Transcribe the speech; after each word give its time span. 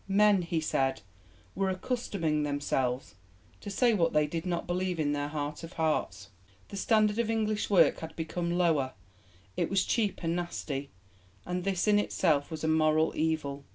Men, 0.07 0.41
he 0.41 0.59
said, 0.59 1.03
were 1.53 1.69
accustoming 1.69 2.41
themselves 2.41 3.13
to 3.59 3.69
say 3.69 3.93
what 3.93 4.13
they 4.13 4.25
did 4.25 4.47
not 4.47 4.65
believe 4.65 4.99
in 4.99 5.11
their 5.11 5.27
heart 5.27 5.61
of 5.63 5.73
hearts. 5.73 6.31
The 6.69 6.75
standard 6.75 7.19
of 7.19 7.29
English 7.29 7.69
work 7.69 7.99
had 7.99 8.15
become 8.15 8.51
lower; 8.57 8.93
it 9.55 9.69
was 9.69 9.85
'cheap 9.85 10.21
and 10.23 10.35
nasty,' 10.35 10.89
and 11.45 11.63
this 11.63 11.87
in 11.87 11.99
itself 11.99 12.49
was 12.49 12.63
a 12.63 12.67
moral 12.67 13.13
evil. 13.15 13.63